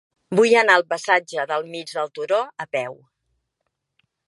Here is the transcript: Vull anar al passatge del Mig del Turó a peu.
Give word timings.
Vull 0.37 0.53
anar 0.61 0.77
al 0.79 0.85
passatge 0.93 1.43
del 1.51 1.67
Mig 1.75 1.93
del 1.99 2.11
Turó 2.17 2.41
a 2.65 2.69
peu. 2.79 2.99